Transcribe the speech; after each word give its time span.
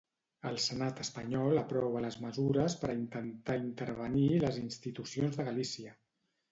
El 0.51 0.55
senat 0.61 1.01
espanyol 1.03 1.61
aprova 1.63 2.01
les 2.07 2.17
mesures 2.25 2.79
per 2.87 2.91
a 2.95 2.99
intentar 3.03 3.61
intervenir 3.69 4.29
les 4.47 4.63
institucions 4.67 5.41
de 5.43 5.49
Galícia. 5.53 5.99